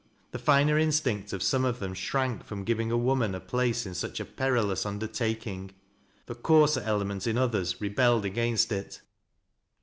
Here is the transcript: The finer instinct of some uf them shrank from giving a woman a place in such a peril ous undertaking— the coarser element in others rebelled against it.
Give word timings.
The 0.31 0.39
finer 0.39 0.79
instinct 0.79 1.31
of 1.31 1.43
some 1.43 1.63
uf 1.63 1.77
them 1.79 1.93
shrank 1.93 2.43
from 2.43 2.63
giving 2.63 2.89
a 2.91 2.97
woman 2.97 3.35
a 3.35 3.39
place 3.39 3.85
in 3.85 3.93
such 3.93 4.19
a 4.19 4.25
peril 4.25 4.71
ous 4.71 4.83
undertaking— 4.83 5.69
the 6.25 6.33
coarser 6.33 6.81
element 6.83 7.27
in 7.27 7.37
others 7.37 7.79
rebelled 7.79 8.25
against 8.25 8.71
it. 8.71 9.01